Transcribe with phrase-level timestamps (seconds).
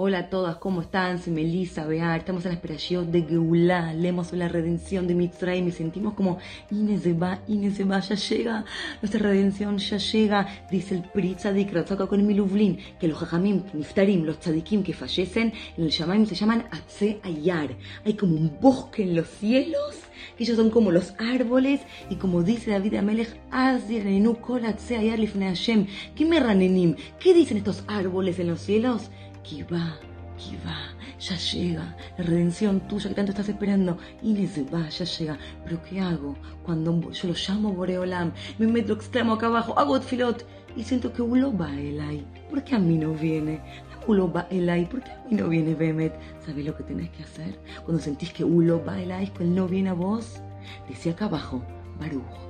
[0.00, 1.18] Hola a todas, ¿cómo están?
[1.18, 5.72] Soy Melissa, vea, estamos en la esperación de Geulá, leemos la redención de Mitzrayim y
[5.72, 6.38] sentimos como
[6.70, 8.64] Inés se va, Inés se va, ya llega,
[9.02, 14.22] nuestra redención ya llega, dice el Pri Tzadik Ratzaka con Miluvlin, que los Jajamim, Niftarim,
[14.22, 17.70] los Tzadikim que fallecen, en el Shamaim se llaman Atze Ayar,
[18.04, 19.96] hay como un bosque en los cielos,
[20.36, 23.36] que ellos son como los árboles, y como dice David Amelech,
[24.42, 26.94] Kol Atze Ayar Hashem, ¿qué me ranenim?
[27.18, 29.10] ¿Qué dicen estos árboles en los cielos?
[29.42, 29.98] Kiva,
[30.36, 30.76] Kiva,
[31.18, 33.98] ya llega la redención tuya que tanto estás esperando.
[34.22, 35.38] Les va, ya llega.
[35.64, 38.32] Pero ¿qué hago cuando yo lo llamo Boreolam?
[38.58, 42.24] Me meto, exclamo acá abajo, hago filot y siento que Ulo va Elai.
[42.50, 43.60] ¿Por qué a mí no viene?
[44.06, 46.14] Ulo va Elai, ¿por qué a mí no viene Bemet?
[46.44, 47.58] ¿Sabes lo que tenés que hacer?
[47.84, 50.40] Cuando sentís que Ulo va Elai, que él no viene a vos,
[50.88, 51.62] decía acá abajo,
[52.00, 52.47] Baruch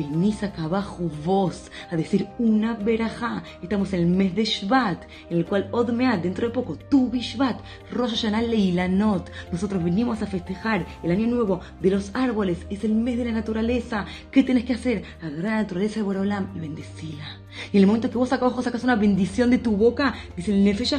[0.00, 3.42] venís acá abajo vos a decir una verajá.
[3.62, 7.60] Estamos en el mes de Shvat, en el cual Odmeat, dentro de poco, tu Bishvat,
[7.92, 9.30] Rosh Hashanah Leilanot.
[9.52, 13.32] Nosotros venimos a festejar el año nuevo de los árboles, es el mes de la
[13.32, 14.06] naturaleza.
[14.30, 15.02] ¿Qué tenés que hacer?
[15.20, 17.38] Agarrar la naturaleza de Borolam y bendecila.
[17.72, 20.52] Y en el momento que vos acá abajo sacas una bendición de tu boca, dice
[20.52, 20.94] el Nefesh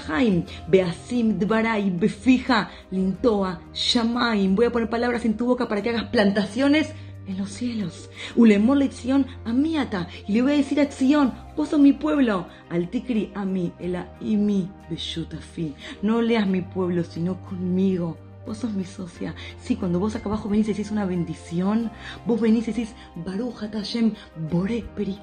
[0.67, 4.55] Beasim Dvarai, Befija, Lintoa, Shamaim.
[4.55, 6.93] Voy a poner palabras en tu boca para que hagas plantaciones
[7.27, 8.09] en los cielos.
[8.35, 12.47] Ulemor lección a ata Y le voy a decir a Sion, vos sos mi pueblo.
[12.69, 15.73] Al tikri a mí, el y mi beshutafi.
[16.01, 18.17] No leas mi pueblo, sino conmigo.
[18.45, 19.35] Vos sos mi socia.
[19.59, 21.91] Sí, cuando vos acá abajo venís y decís una bendición,
[22.25, 24.13] vos venís y decís, Baruch Hashem,
[24.51, 25.19] Bore Peri.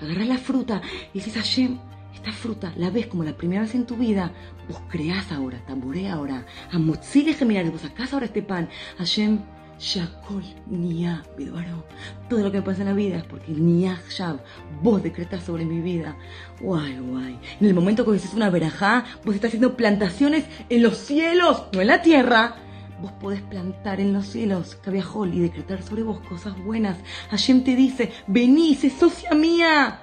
[0.00, 0.82] Agarrás la fruta
[1.14, 1.78] y decís, Hashem,
[2.14, 4.32] esta fruta la ves como la primera vez en tu vida,
[4.68, 6.44] vos creás ahora, tamboré ahora.
[6.72, 8.68] Amotzile mirar, vos sacás ahora este pan.
[8.98, 9.38] Hashem,
[9.80, 11.84] Shakol Nia Bidvaro.
[12.28, 14.38] Todo lo que me pasa en la vida es porque Nia Shab,
[14.82, 16.16] vos decretas sobre mi vida.
[16.60, 17.38] Guay, guay.
[17.60, 21.80] En el momento que dices una verajá, vos estás haciendo plantaciones en los cielos, no
[21.80, 22.56] en la tierra.
[23.00, 26.98] Vos podés plantar en los cielos, Cabiajol, y decretar sobre vos cosas buenas.
[27.30, 30.02] Hashem te dice, vení, sé socia mía.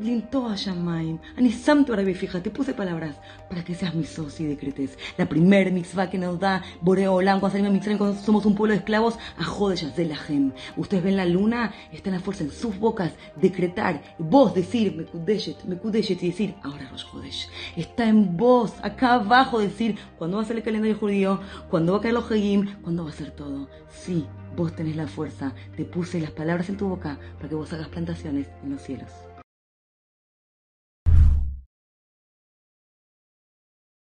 [0.00, 3.16] Lintoa Shamaim, Anisamtu Arabi, fíjate, puse palabras
[3.48, 4.96] para que seas mi socio y decretes.
[5.16, 8.78] La primer mitzvah que nos da Boreolam cuando salimos a cuando somos un pueblo de
[8.78, 9.44] esclavos, a
[9.96, 10.52] Zelahem.
[10.76, 15.64] Ustedes ven la luna, está la fuerza en sus bocas, decretar, vos decir, me kudeshet,
[15.64, 17.48] me kudeshet, y decir, ahora Rosh Jodesh.
[17.74, 21.98] Está en vos, acá abajo, decir, cuando va a ser el calendario judío, cuando va
[21.98, 23.68] a caer los Hegim, cuando va a ser todo.
[23.90, 24.24] Sí,
[24.56, 27.88] vos tenés la fuerza, te puse las palabras en tu boca para que vos hagas
[27.88, 29.27] plantaciones en los cielos.